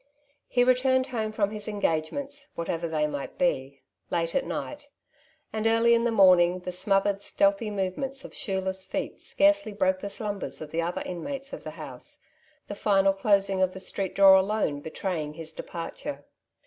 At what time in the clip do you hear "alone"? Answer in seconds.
14.33-14.79